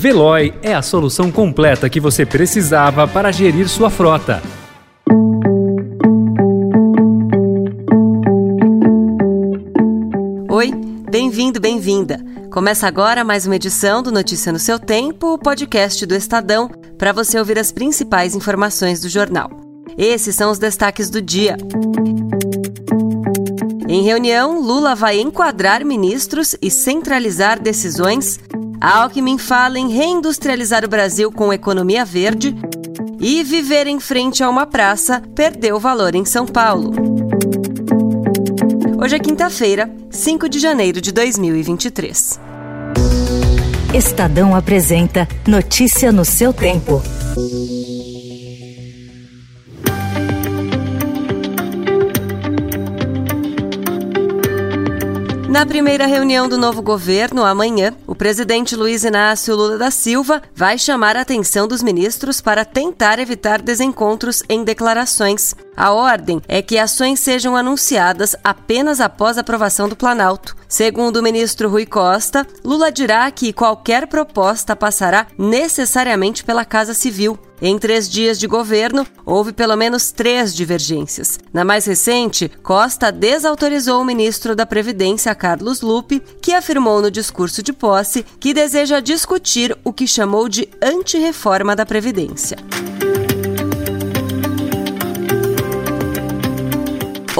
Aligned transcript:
Veloy 0.00 0.54
é 0.62 0.72
a 0.72 0.80
solução 0.80 1.28
completa 1.32 1.90
que 1.90 1.98
você 1.98 2.24
precisava 2.24 3.08
para 3.08 3.32
gerir 3.32 3.68
sua 3.68 3.90
frota. 3.90 4.40
Oi, 10.48 10.70
bem-vindo, 11.10 11.58
bem-vinda. 11.58 12.24
Começa 12.48 12.86
agora 12.86 13.24
mais 13.24 13.44
uma 13.44 13.56
edição 13.56 14.00
do 14.00 14.12
Notícia 14.12 14.52
no 14.52 14.58
seu 14.60 14.78
Tempo, 14.78 15.32
o 15.32 15.38
podcast 15.38 16.06
do 16.06 16.14
Estadão, 16.14 16.70
para 16.96 17.10
você 17.10 17.36
ouvir 17.36 17.58
as 17.58 17.72
principais 17.72 18.36
informações 18.36 19.00
do 19.00 19.08
jornal. 19.08 19.50
Esses 19.98 20.36
são 20.36 20.52
os 20.52 20.60
destaques 20.60 21.10
do 21.10 21.20
dia. 21.20 21.56
Em 23.88 24.02
reunião, 24.02 24.60
Lula 24.60 24.94
vai 24.94 25.18
enquadrar 25.18 25.82
ministros 25.84 26.54
e 26.62 26.70
centralizar 26.70 27.58
decisões. 27.58 28.38
Alckmin 28.80 29.38
fala 29.38 29.78
em 29.78 29.88
reindustrializar 29.88 30.84
o 30.84 30.88
Brasil 30.88 31.32
com 31.32 31.52
economia 31.52 32.04
verde. 32.04 32.54
E 33.20 33.42
viver 33.42 33.88
em 33.88 33.98
frente 33.98 34.44
a 34.44 34.48
uma 34.48 34.64
praça 34.64 35.22
perdeu 35.34 35.80
valor 35.80 36.14
em 36.14 36.24
São 36.24 36.46
Paulo. 36.46 36.92
Hoje 39.02 39.16
é 39.16 39.18
quinta-feira, 39.18 39.90
5 40.10 40.48
de 40.48 40.58
janeiro 40.60 41.00
de 41.00 41.10
2023. 41.10 42.40
Estadão 43.92 44.54
apresenta 44.54 45.26
Notícia 45.46 46.12
no 46.12 46.24
seu 46.24 46.52
tempo. 46.52 47.02
Na 55.48 55.64
primeira 55.64 56.06
reunião 56.06 56.46
do 56.46 56.58
novo 56.58 56.82
governo, 56.82 57.42
amanhã, 57.42 57.94
o 58.06 58.14
presidente 58.14 58.76
Luiz 58.76 59.02
Inácio 59.02 59.56
Lula 59.56 59.78
da 59.78 59.90
Silva 59.90 60.42
vai 60.54 60.76
chamar 60.76 61.16
a 61.16 61.22
atenção 61.22 61.66
dos 61.66 61.82
ministros 61.82 62.38
para 62.38 62.66
tentar 62.66 63.18
evitar 63.18 63.62
desencontros 63.62 64.42
em 64.46 64.62
declarações. 64.62 65.54
A 65.78 65.92
ordem 65.92 66.42
é 66.48 66.60
que 66.60 66.76
ações 66.76 67.20
sejam 67.20 67.54
anunciadas 67.54 68.34
apenas 68.42 69.00
após 69.00 69.38
a 69.38 69.42
aprovação 69.42 69.88
do 69.88 69.94
Planalto. 69.94 70.56
Segundo 70.68 71.18
o 71.18 71.22
ministro 71.22 71.68
Rui 71.68 71.86
Costa, 71.86 72.44
Lula 72.64 72.90
dirá 72.90 73.30
que 73.30 73.52
qualquer 73.52 74.08
proposta 74.08 74.74
passará 74.74 75.28
necessariamente 75.38 76.42
pela 76.42 76.64
Casa 76.64 76.94
Civil. 76.94 77.38
Em 77.62 77.78
três 77.78 78.10
dias 78.10 78.40
de 78.40 78.48
governo, 78.48 79.06
houve 79.24 79.52
pelo 79.52 79.76
menos 79.76 80.10
três 80.10 80.52
divergências. 80.52 81.38
Na 81.52 81.64
mais 81.64 81.84
recente, 81.84 82.50
Costa 82.60 83.12
desautorizou 83.12 84.02
o 84.02 84.04
ministro 84.04 84.56
da 84.56 84.66
Previdência, 84.66 85.32
Carlos 85.32 85.80
Lupe, 85.80 86.20
que 86.42 86.54
afirmou 86.54 87.00
no 87.00 87.10
discurso 87.10 87.62
de 87.62 87.72
posse 87.72 88.26
que 88.40 88.52
deseja 88.52 88.98
discutir 88.98 89.78
o 89.84 89.92
que 89.92 90.08
chamou 90.08 90.48
de 90.48 90.68
antirreforma 90.82 91.76
da 91.76 91.86
Previdência. 91.86 92.56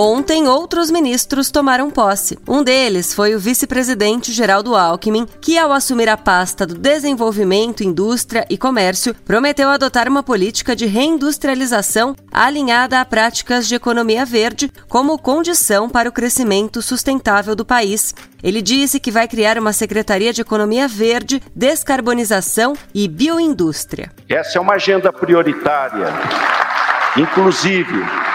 Ontem, 0.01 0.47
outros 0.47 0.93
ministros 0.93 1.51
tomaram 1.51 1.91
posse. 1.91 2.39
Um 2.47 2.63
deles 2.63 3.13
foi 3.13 3.35
o 3.35 3.39
vice-presidente 3.41 4.31
Geraldo 4.31 4.77
Alckmin, 4.77 5.27
que, 5.41 5.59
ao 5.59 5.73
assumir 5.73 6.09
a 6.09 6.17
pasta 6.17 6.65
do 6.65 6.75
Desenvolvimento, 6.75 7.83
Indústria 7.83 8.47
e 8.49 8.57
Comércio, 8.57 9.13
prometeu 9.25 9.69
adotar 9.69 10.07
uma 10.07 10.23
política 10.23 10.77
de 10.77 10.87
reindustrialização 10.87 12.15
alinhada 12.31 13.01
a 13.01 13.05
práticas 13.05 13.67
de 13.67 13.75
economia 13.75 14.25
verde 14.25 14.71
como 14.89 15.19
condição 15.19 15.89
para 15.91 16.09
o 16.09 16.13
crescimento 16.13 16.81
sustentável 16.81 17.57
do 17.57 17.65
país. 17.65 18.15
Ele 18.41 18.63
disse 18.63 19.01
que 19.01 19.11
vai 19.11 19.27
criar 19.27 19.59
uma 19.59 19.73
Secretaria 19.73 20.33
de 20.33 20.43
Economia 20.43 20.87
Verde, 20.87 21.43
Descarbonização 21.57 22.75
e 22.95 23.09
Bioindústria. 23.09 24.13
Essa 24.29 24.59
é 24.59 24.61
uma 24.61 24.75
agenda 24.75 25.13
prioritária. 25.13 26.07
Inclusive, 27.17 28.28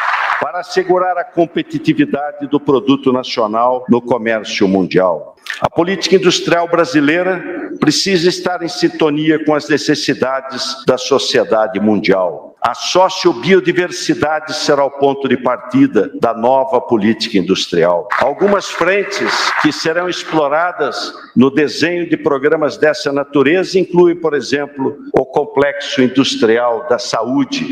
para 0.44 0.60
assegurar 0.60 1.18
a 1.18 1.24
competitividade 1.24 2.48
do 2.48 2.60
produto 2.60 3.14
nacional 3.14 3.86
no 3.88 4.02
comércio 4.02 4.68
mundial. 4.68 5.38
A 5.62 5.70
política 5.70 6.18
industrial 6.18 6.68
brasileira 6.68 7.63
precisa 7.80 8.30
estar 8.30 8.62
em 8.62 8.68
sintonia 8.68 9.44
com 9.44 9.54
as 9.54 9.68
necessidades 9.68 10.84
da 10.86 10.98
sociedade 10.98 11.80
mundial. 11.80 12.54
A 12.66 12.74
sociobiodiversidade 12.74 14.54
será 14.54 14.86
o 14.86 14.92
ponto 14.92 15.28
de 15.28 15.36
partida 15.36 16.10
da 16.22 16.34
nova 16.34 16.80
política 16.80 17.38
industrial. 17.38 18.08
Algumas 18.18 18.70
frentes 18.70 19.52
que 19.62 19.70
serão 19.70 20.08
exploradas 20.08 21.14
no 21.36 21.50
desenho 21.50 22.10
de 22.10 22.16
programas 22.16 22.78
dessa 22.78 23.12
natureza 23.12 23.78
incluem, 23.78 24.16
por 24.16 24.34
exemplo, 24.34 24.98
o 25.12 25.26
complexo 25.26 26.02
industrial 26.02 26.88
da 26.88 26.98
saúde, 26.98 27.66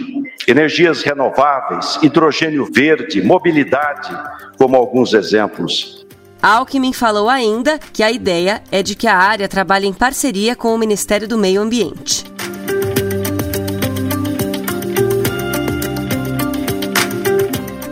energias 0.46 1.04
renováveis, 1.04 1.98
hidrogênio 2.04 2.68
verde, 2.70 3.22
mobilidade, 3.22 4.10
como 4.58 4.76
alguns 4.76 5.14
exemplos. 5.14 6.01
Alckmin 6.42 6.92
falou 6.92 7.30
ainda 7.30 7.78
que 7.78 8.02
a 8.02 8.12
ideia 8.12 8.64
é 8.72 8.82
de 8.82 8.96
que 8.96 9.08
a 9.08 9.16
área 9.16 9.48
trabalhe 9.48 9.88
em 9.88 9.94
parceria 9.94 10.56
com 10.56 10.74
o 10.74 10.78
Ministério 10.78 11.28
do 11.28 11.38
Meio 11.38 11.62
Ambiente. 11.62 12.32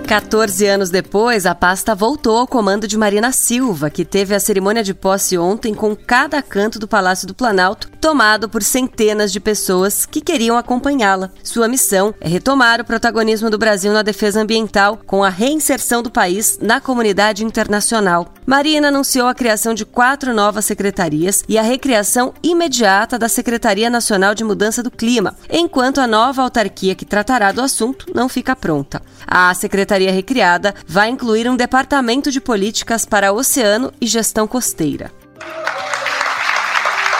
14 0.09 0.65
anos 0.65 0.89
depois, 0.89 1.45
a 1.45 1.53
pasta 1.53 1.93
voltou 1.93 2.39
ao 2.39 2.47
comando 2.47 2.87
de 2.87 2.97
Marina 2.97 3.31
Silva, 3.31 3.91
que 3.91 4.03
teve 4.03 4.33
a 4.33 4.39
cerimônia 4.39 4.83
de 4.83 4.91
posse 4.91 5.37
ontem 5.37 5.71
com 5.71 5.95
cada 5.95 6.41
canto 6.41 6.79
do 6.79 6.87
Palácio 6.87 7.27
do 7.27 7.35
Planalto 7.35 7.87
tomado 8.01 8.49
por 8.49 8.63
centenas 8.63 9.31
de 9.31 9.39
pessoas 9.39 10.07
que 10.07 10.19
queriam 10.19 10.57
acompanhá-la. 10.57 11.29
Sua 11.43 11.67
missão 11.67 12.11
é 12.19 12.27
retomar 12.27 12.81
o 12.81 12.85
protagonismo 12.85 13.51
do 13.51 13.57
Brasil 13.59 13.93
na 13.93 14.01
defesa 14.01 14.41
ambiental 14.41 14.99
com 15.05 15.23
a 15.23 15.29
reinserção 15.29 16.01
do 16.01 16.09
país 16.09 16.57
na 16.59 16.81
comunidade 16.81 17.45
internacional. 17.45 18.33
Marina 18.49 18.87
anunciou 18.87 19.27
a 19.27 19.35
criação 19.35 19.75
de 19.75 19.85
quatro 19.85 20.33
novas 20.33 20.65
secretarias 20.65 21.43
e 21.47 21.55
a 21.55 21.61
recriação 21.61 22.33
imediata 22.41 23.15
da 23.15 23.29
Secretaria 23.29 23.91
Nacional 23.91 24.33
de 24.33 24.43
Mudança 24.43 24.81
do 24.81 24.89
Clima, 24.89 25.35
enquanto 25.51 26.01
a 26.01 26.07
nova 26.07 26.41
autarquia 26.41 26.95
que 26.95 27.05
tratará 27.05 27.51
do 27.51 27.61
assunto 27.61 28.07
não 28.11 28.27
fica 28.27 28.55
pronta. 28.55 29.03
A 29.27 29.53
secretaria 29.53 30.11
recriada 30.11 30.73
vai 30.87 31.09
incluir 31.09 31.47
um 31.47 31.55
departamento 31.55 32.31
de 32.31 32.41
políticas 32.41 33.05
para 33.05 33.31
oceano 33.31 33.93
e 34.01 34.07
gestão 34.07 34.47
costeira. 34.47 35.11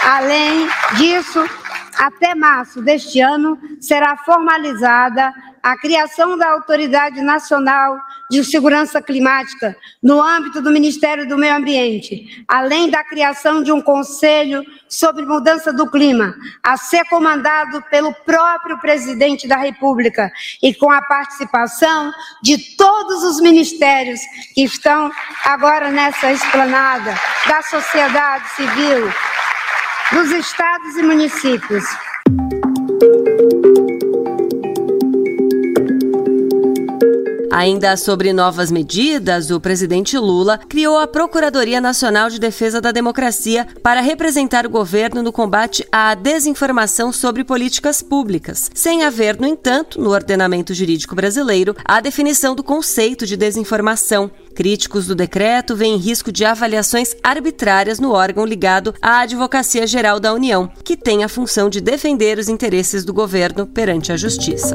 Além 0.02 0.68
disso, 0.96 1.48
até 2.00 2.34
março 2.34 2.80
deste 2.80 3.20
ano 3.20 3.58
será 3.78 4.16
formalizada 4.16 5.34
a 5.62 5.76
criação 5.76 6.38
da 6.38 6.52
Autoridade 6.52 7.20
Nacional 7.20 7.98
de 8.30 8.42
Segurança 8.42 9.02
Climática 9.02 9.76
no 10.02 10.18
âmbito 10.18 10.62
do 10.62 10.70
Ministério 10.70 11.28
do 11.28 11.36
Meio 11.36 11.56
Ambiente, 11.56 12.42
além 12.48 12.88
da 12.88 13.04
criação 13.04 13.62
de 13.62 13.70
um 13.70 13.82
Conselho 13.82 14.64
sobre 14.88 15.26
Mudança 15.26 15.74
do 15.74 15.90
Clima, 15.90 16.34
a 16.62 16.78
ser 16.78 17.04
comandado 17.10 17.82
pelo 17.90 18.14
próprio 18.24 18.78
Presidente 18.78 19.46
da 19.46 19.56
República 19.56 20.32
e 20.62 20.72
com 20.72 20.90
a 20.90 21.02
participação 21.02 22.10
de 22.42 22.76
todos 22.76 23.22
os 23.24 23.42
ministérios 23.42 24.20
que 24.54 24.64
estão 24.64 25.10
agora 25.44 25.90
nessa 25.90 26.32
esplanada, 26.32 27.14
da 27.46 27.60
sociedade 27.60 28.48
civil, 28.56 29.12
dos 30.12 30.30
estados 30.32 30.96
e 30.96 31.02
municípios. 31.02 31.84
Ainda 37.52 37.96
sobre 37.96 38.32
novas 38.32 38.70
medidas, 38.70 39.50
o 39.50 39.58
presidente 39.58 40.16
Lula 40.16 40.60
criou 40.68 40.96
a 40.96 41.06
Procuradoria 41.08 41.80
Nacional 41.80 42.30
de 42.30 42.38
Defesa 42.38 42.80
da 42.80 42.92
Democracia 42.92 43.66
para 43.82 44.00
representar 44.00 44.64
o 44.64 44.70
governo 44.70 45.20
no 45.20 45.32
combate 45.32 45.84
à 45.90 46.14
desinformação 46.14 47.12
sobre 47.12 47.42
políticas 47.42 48.02
públicas, 48.02 48.70
sem 48.72 49.02
haver, 49.02 49.40
no 49.40 49.48
entanto, 49.48 50.00
no 50.00 50.10
ordenamento 50.10 50.72
jurídico 50.72 51.16
brasileiro, 51.16 51.74
a 51.84 52.00
definição 52.00 52.54
do 52.54 52.62
conceito 52.62 53.26
de 53.26 53.36
desinformação. 53.36 54.30
Críticos 54.54 55.08
do 55.08 55.14
decreto 55.16 55.74
veem 55.74 55.96
risco 55.96 56.30
de 56.30 56.44
avaliações 56.44 57.16
arbitrárias 57.22 57.98
no 57.98 58.12
órgão 58.12 58.44
ligado 58.44 58.94
à 59.02 59.20
Advocacia 59.20 59.88
Geral 59.88 60.20
da 60.20 60.32
União, 60.32 60.70
que 60.84 60.96
tem 60.96 61.24
a 61.24 61.28
função 61.28 61.68
de 61.68 61.80
defender 61.80 62.38
os 62.38 62.48
interesses 62.48 63.04
do 63.04 63.12
governo 63.12 63.66
perante 63.66 64.12
a 64.12 64.16
Justiça. 64.16 64.74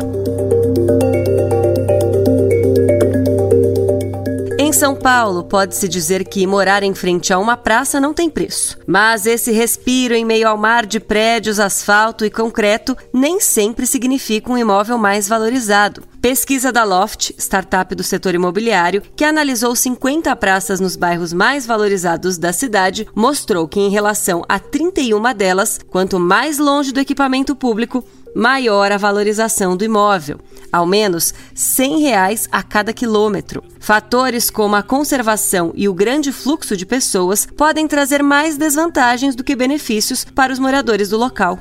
São 4.76 4.94
Paulo, 4.94 5.46
pode-se 5.46 5.88
dizer 5.88 6.28
que 6.28 6.46
morar 6.46 6.84
em 6.84 6.94
frente 6.94 7.32
a 7.32 7.40
uma 7.40 7.56
praça 7.56 7.98
não 7.98 8.14
tem 8.14 8.30
preço. 8.30 8.78
Mas 8.86 9.26
esse 9.26 9.50
respiro 9.54 10.14
em 10.14 10.26
meio 10.26 10.50
ao 10.50 10.58
mar 10.58 10.86
de 10.86 11.00
prédios, 11.00 11.62
asfalto 11.62 12.26
e 12.26 12.30
concreto 12.30 12.96
nem 13.14 13.40
sempre 13.40 13.88
significa 13.88 14.52
um 14.52 14.58
imóvel 14.58 14.98
mais 14.98 15.30
valorizado. 15.30 16.04
Pesquisa 16.22 16.74
da 16.74 16.84
Loft, 16.84 17.34
startup 17.38 17.96
do 17.96 18.04
setor 18.04 18.36
imobiliário, 18.36 19.02
que 19.16 19.24
analisou 19.24 19.74
50 19.76 20.36
praças 20.36 20.82
nos 20.82 20.98
bairros 20.98 21.32
mais 21.32 21.66
valorizados 21.66 22.38
da 22.38 22.52
cidade, 22.52 23.08
mostrou 23.16 23.70
que, 23.70 23.80
em 23.80 23.90
relação 23.90 24.44
a 24.50 24.60
31 24.60 25.34
delas, 25.34 25.80
quanto 25.90 26.20
mais 26.20 26.58
longe 26.58 26.92
do 26.92 27.00
equipamento 27.00 27.56
público, 27.56 28.04
maior 28.36 28.92
a 28.92 28.98
valorização 28.98 29.78
do 29.78 29.86
imóvel, 29.86 30.40
ao 30.72 30.86
menos 30.86 31.34
100 31.54 32.02
reais 32.02 32.50
a 32.52 32.62
cada 32.62 32.92
quilômetro. 32.92 33.64
Fatores 33.80 34.50
como 34.50 34.76
a 34.76 34.84
conservação 34.84 35.72
e 35.76 35.88
o 35.88 35.94
grande 35.94 36.32
fluxo 36.32 36.76
de 36.76 36.86
pessoas 36.86 37.48
podem 37.58 37.88
trazer 37.88 38.22
mais 38.22 38.58
desvantagens 38.58 39.36
do 39.36 39.44
que 39.44 39.56
benefícios 39.56 40.26
para 40.26 40.52
os 40.52 40.60
moradores 40.60 41.10
do 41.10 41.18
local. 41.18 41.60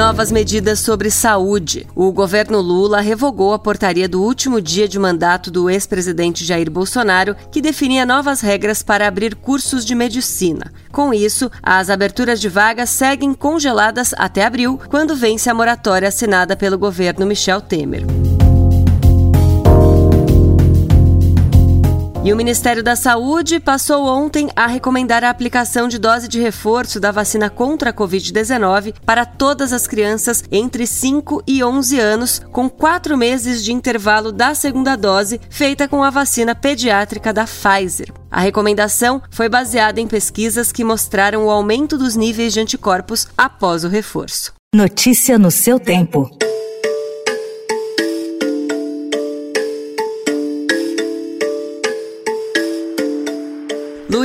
Novas 0.00 0.32
medidas 0.32 0.80
sobre 0.80 1.10
saúde. 1.10 1.86
O 1.94 2.10
governo 2.10 2.58
Lula 2.58 3.02
revogou 3.02 3.52
a 3.52 3.58
portaria 3.58 4.08
do 4.08 4.22
último 4.22 4.58
dia 4.58 4.88
de 4.88 4.98
mandato 4.98 5.50
do 5.50 5.68
ex-presidente 5.68 6.42
Jair 6.42 6.70
Bolsonaro, 6.70 7.36
que 7.52 7.60
definia 7.60 8.06
novas 8.06 8.40
regras 8.40 8.82
para 8.82 9.06
abrir 9.06 9.34
cursos 9.34 9.84
de 9.84 9.94
medicina. 9.94 10.72
Com 10.90 11.12
isso, 11.12 11.50
as 11.62 11.90
aberturas 11.90 12.40
de 12.40 12.48
vagas 12.48 12.88
seguem 12.88 13.34
congeladas 13.34 14.14
até 14.16 14.42
abril, 14.46 14.80
quando 14.88 15.14
vence 15.14 15.50
a 15.50 15.54
moratória 15.54 16.08
assinada 16.08 16.56
pelo 16.56 16.78
governo 16.78 17.26
Michel 17.26 17.60
Temer. 17.60 18.06
E 22.22 22.34
o 22.34 22.36
Ministério 22.36 22.82
da 22.82 22.94
Saúde 22.96 23.58
passou 23.58 24.04
ontem 24.04 24.50
a 24.54 24.66
recomendar 24.66 25.24
a 25.24 25.30
aplicação 25.30 25.88
de 25.88 25.98
dose 25.98 26.28
de 26.28 26.38
reforço 26.38 27.00
da 27.00 27.10
vacina 27.10 27.48
contra 27.48 27.88
a 27.88 27.92
Covid-19 27.94 28.94
para 29.06 29.24
todas 29.24 29.72
as 29.72 29.86
crianças 29.86 30.44
entre 30.52 30.86
5 30.86 31.42
e 31.46 31.64
11 31.64 31.98
anos, 31.98 32.42
com 32.52 32.68
quatro 32.68 33.16
meses 33.16 33.64
de 33.64 33.72
intervalo 33.72 34.30
da 34.32 34.54
segunda 34.54 34.96
dose, 34.96 35.40
feita 35.48 35.88
com 35.88 36.02
a 36.02 36.10
vacina 36.10 36.54
pediátrica 36.54 37.32
da 37.32 37.46
Pfizer. 37.46 38.12
A 38.30 38.40
recomendação 38.40 39.22
foi 39.30 39.48
baseada 39.48 39.98
em 39.98 40.06
pesquisas 40.06 40.70
que 40.70 40.84
mostraram 40.84 41.46
o 41.46 41.50
aumento 41.50 41.96
dos 41.96 42.16
níveis 42.16 42.52
de 42.52 42.60
anticorpos 42.60 43.28
após 43.36 43.82
o 43.82 43.88
reforço. 43.88 44.52
Notícia 44.74 45.38
no 45.38 45.50
seu 45.50 45.80
tempo. 45.80 46.30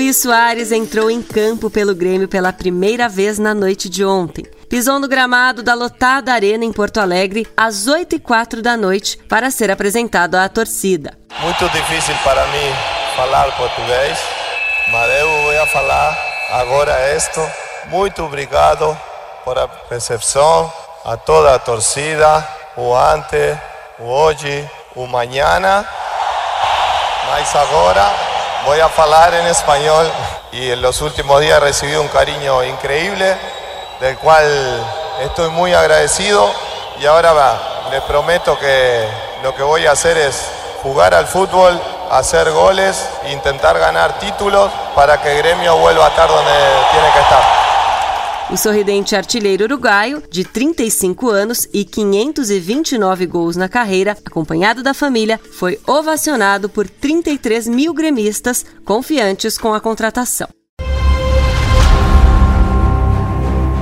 Luiz 0.05 0.17
Soares 0.17 0.71
entrou 0.71 1.09
em 1.09 1.19
campo 1.19 1.67
pelo 1.67 1.95
Grêmio 1.95 2.27
pela 2.27 2.53
primeira 2.53 3.09
vez 3.09 3.39
na 3.39 3.55
noite 3.55 3.89
de 3.89 4.05
ontem. 4.05 4.45
Pisou 4.69 4.99
no 4.99 5.07
gramado 5.07 5.63
da 5.63 5.73
lotada 5.73 6.31
Arena 6.31 6.63
em 6.63 6.71
Porto 6.71 6.99
Alegre 6.99 7.47
às 7.57 7.87
8 7.87 8.17
e 8.17 8.19
4 8.19 8.61
da 8.61 8.77
noite 8.77 9.17
para 9.27 9.49
ser 9.49 9.71
apresentado 9.71 10.35
à 10.35 10.47
torcida. 10.47 11.17
Muito 11.39 11.67
difícil 11.69 12.13
para 12.23 12.45
mim 12.49 12.71
falar 13.15 13.51
português, 13.57 14.19
mas 14.91 15.21
eu 15.21 15.27
vou 15.27 15.67
falar 15.69 16.15
agora 16.51 17.15
isto. 17.15 17.41
Muito 17.85 18.21
obrigado 18.21 18.95
por 19.43 19.57
a 19.57 19.67
recepção, 19.89 20.71
a 21.03 21.17
toda 21.17 21.55
a 21.55 21.57
torcida, 21.57 22.47
o 22.77 22.93
antes, 22.93 23.57
o 23.97 24.03
hoje, 24.03 24.69
o 24.95 25.05
amanhã. 25.05 25.83
Mas 27.27 27.55
agora 27.55 28.24
Voy 28.63 28.79
a 28.79 28.85
hablar 28.85 29.33
en 29.33 29.47
español 29.47 30.09
y 30.51 30.71
en 30.71 30.81
los 30.81 31.01
últimos 31.01 31.41
días 31.41 31.57
he 31.57 31.59
recibido 31.59 32.01
un 32.01 32.07
cariño 32.07 32.63
increíble, 32.63 33.35
del 33.99 34.17
cual 34.17 34.45
estoy 35.21 35.49
muy 35.49 35.73
agradecido 35.73 36.51
y 36.99 37.05
ahora 37.05 37.33
va, 37.33 37.59
les 37.91 38.01
prometo 38.03 38.57
que 38.57 39.07
lo 39.43 39.53
que 39.53 39.63
voy 39.63 39.85
a 39.85 39.91
hacer 39.91 40.17
es 40.17 40.49
jugar 40.81 41.13
al 41.13 41.27
fútbol, 41.27 41.79
hacer 42.09 42.51
goles, 42.51 43.09
intentar 43.29 43.77
ganar 43.77 44.19
títulos 44.19 44.71
para 44.95 45.21
que 45.21 45.31
el 45.31 45.37
gremio 45.39 45.77
vuelva 45.77 46.05
a 46.05 46.09
estar 46.09 46.27
donde 46.27 46.51
tiene 46.91 47.11
que 47.11 47.19
estar. 47.19 47.64
O 48.51 48.55
sorridente 48.55 49.15
artilheiro 49.15 49.63
uruguaio, 49.63 50.21
de 50.29 50.43
35 50.43 51.29
anos 51.31 51.67
e 51.73 51.83
529 51.83 53.25
gols 53.25 53.55
na 53.55 53.67
carreira, 53.67 54.15
acompanhado 54.23 54.83
da 54.83 54.93
família, 54.93 55.39
foi 55.53 55.79
ovacionado 55.87 56.69
por 56.69 56.87
33 56.87 57.67
mil 57.67 57.91
gremistas 57.91 58.63
confiantes 58.85 59.57
com 59.57 59.73
a 59.73 59.81
contratação. 59.81 60.47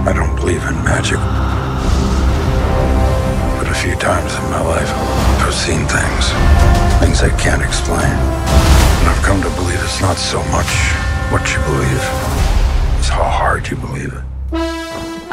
I 0.07 0.13
don't 0.13 0.33
believe 0.39 0.66
in 0.66 0.75
magic. 0.86 1.19
But 3.59 3.69
a 3.69 3.74
few 3.74 3.98
times 3.98 4.33
in 4.33 4.50
my 4.50 4.62
life, 4.63 4.94
I've 5.45 5.54
seen 5.54 5.86
things, 5.88 6.31
things 7.01 7.21
I 7.21 7.31
can't 7.36 7.62
explain. 7.62 8.00
And 9.01 9.09
I've 9.09 9.21
come 9.25 9.42
to 9.42 9.50
believe 9.62 9.83
it's 9.83 10.00
not 10.00 10.18
so 10.18 10.42
much 10.51 10.71
what 11.31 11.54
you 11.54 11.59
believe, 11.66 12.01
it's 13.00 13.09
how 13.09 13.24
hard 13.24 13.69
you 13.69 13.75
believe 13.75 14.13
it. 14.13 14.32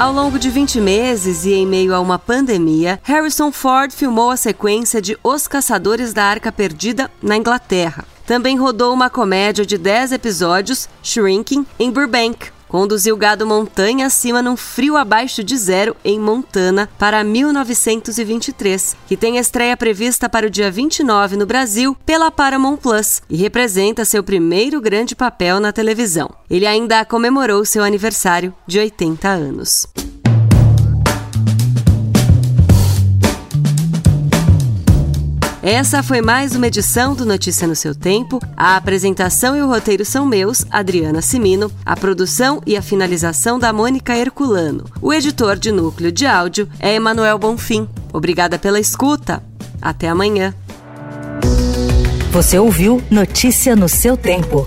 Ao 0.00 0.14
longo 0.14 0.38
de 0.38 0.48
20 0.48 0.80
meses 0.80 1.44
e 1.44 1.52
em 1.52 1.66
meio 1.66 1.94
a 1.94 2.00
uma 2.00 2.18
pandemia, 2.18 2.98
Harrison 3.02 3.52
Ford 3.52 3.92
filmou 3.92 4.30
a 4.30 4.36
sequência 4.38 4.98
de 4.98 5.14
Os 5.22 5.46
Caçadores 5.46 6.14
da 6.14 6.24
Arca 6.24 6.50
Perdida 6.50 7.10
na 7.22 7.36
Inglaterra. 7.36 8.06
Também 8.24 8.56
rodou 8.56 8.94
uma 8.94 9.10
comédia 9.10 9.66
de 9.66 9.76
10 9.76 10.12
episódios, 10.12 10.88
Shrinking, 11.02 11.66
em 11.78 11.90
Burbank, 11.90 12.50
conduziu 12.70 13.16
gado 13.16 13.44
montanha 13.44 14.06
acima 14.06 14.40
num 14.40 14.56
frio 14.56 14.96
abaixo 14.96 15.42
de 15.42 15.56
zero 15.56 15.96
em 16.04 16.20
Montana 16.20 16.88
para 16.96 17.24
1923, 17.24 18.96
que 19.08 19.16
tem 19.16 19.38
estreia 19.38 19.76
prevista 19.76 20.28
para 20.28 20.46
o 20.46 20.50
dia 20.50 20.70
29 20.70 21.36
no 21.36 21.46
Brasil 21.46 21.96
pela 22.06 22.30
Paramount 22.30 22.76
Plus 22.76 23.20
e 23.28 23.36
representa 23.36 24.04
seu 24.04 24.22
primeiro 24.22 24.80
grande 24.80 25.16
papel 25.16 25.58
na 25.58 25.72
televisão. 25.72 26.30
Ele 26.48 26.66
ainda 26.66 27.04
comemorou 27.04 27.64
seu 27.64 27.82
aniversário 27.82 28.54
de 28.66 28.78
80 28.78 29.28
anos. 29.28 29.86
Essa 35.62 36.02
foi 36.02 36.22
mais 36.22 36.54
uma 36.56 36.68
edição 36.68 37.14
do 37.14 37.26
Notícia 37.26 37.68
no 37.68 37.76
seu 37.76 37.94
tempo. 37.94 38.40
A 38.56 38.76
apresentação 38.76 39.54
e 39.54 39.60
o 39.60 39.66
roteiro 39.66 40.06
são 40.06 40.24
meus, 40.24 40.64
Adriana 40.70 41.20
Simino, 41.20 41.70
a 41.84 41.94
produção 41.94 42.62
e 42.66 42.78
a 42.78 42.82
finalização 42.82 43.58
da 43.58 43.70
Mônica 43.70 44.16
Herculano. 44.16 44.86
O 45.02 45.12
editor 45.12 45.58
de 45.58 45.70
núcleo 45.70 46.10
de 46.10 46.24
áudio 46.24 46.66
é 46.78 46.94
Emanuel 46.94 47.38
Bonfim. 47.38 47.86
Obrigada 48.10 48.58
pela 48.58 48.80
escuta. 48.80 49.42
Até 49.82 50.08
amanhã. 50.08 50.54
Você 52.32 52.58
ouviu 52.58 53.02
Notícia 53.10 53.76
no 53.76 53.88
seu 53.88 54.16
tempo. 54.16 54.66